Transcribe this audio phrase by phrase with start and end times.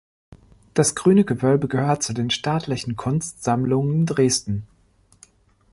[0.73, 4.65] Das Grüne Gewölbe gehört zu den Staatlichen Kunstsammlungen Dresden.